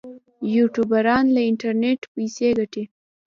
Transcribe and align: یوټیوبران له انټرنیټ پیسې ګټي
یوټیوبران 0.55 1.25
له 1.35 1.41
انټرنیټ 1.49 2.01
پیسې 2.13 2.49
ګټي 2.57 2.83